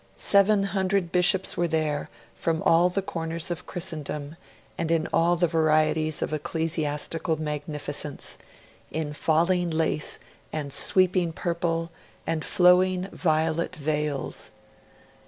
Seven 0.15 0.63
hundred 0.63 1.11
bishops 1.11 1.55
were 1.55 1.67
there 1.67 2.09
from 2.35 2.63
all 2.63 2.89
the 2.89 3.03
corners 3.03 3.51
of 3.51 3.67
Christendom, 3.67 4.35
and 4.75 4.89
in 4.89 5.07
all 5.13 5.35
the 5.35 5.45
varieties 5.45 6.23
of 6.23 6.33
ecclesiastical 6.33 7.39
magnificence 7.39 8.39
in 8.89 9.13
falling 9.13 9.69
lace 9.69 10.17
and 10.51 10.73
sweeping 10.73 11.31
purple 11.31 11.91
and 12.25 12.43
flowing 12.43 13.09
violet 13.11 13.75
veils. 13.75 14.49